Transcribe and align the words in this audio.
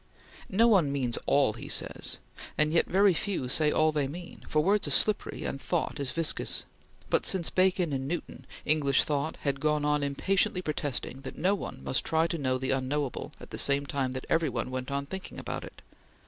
No 0.49 0.67
one 0.67 0.91
means 0.91 1.19
all 1.27 1.53
he 1.53 1.69
says, 1.69 2.17
and 2.57 2.73
yet 2.73 2.87
very 2.87 3.13
few 3.13 3.47
say 3.47 3.71
all 3.71 3.91
they 3.91 4.07
mean, 4.07 4.43
for 4.47 4.63
words 4.63 4.87
are 4.87 4.89
slippery 4.89 5.43
and 5.43 5.61
thought 5.61 5.99
is 5.99 6.11
viscous; 6.11 6.63
but 7.11 7.23
since 7.23 7.51
Bacon 7.51 7.93
and 7.93 8.07
Newton, 8.07 8.47
English 8.65 9.03
thought 9.03 9.37
had 9.41 9.59
gone 9.59 9.85
on 9.85 10.01
impatiently 10.01 10.63
protesting 10.63 11.21
that 11.21 11.37
no 11.37 11.53
one 11.53 11.83
must 11.83 12.03
try 12.03 12.25
to 12.25 12.39
know 12.39 12.57
the 12.57 12.71
unknowable 12.71 13.33
at 13.39 13.51
the 13.51 13.59
same 13.59 13.85
time 13.85 14.13
that 14.13 14.25
every 14.27 14.49
one 14.49 14.71
went 14.71 14.89
on 14.89 15.05
thinking 15.05 15.37
about 15.37 15.63
it. 15.63 15.83